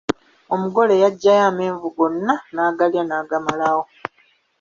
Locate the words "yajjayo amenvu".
1.03-1.87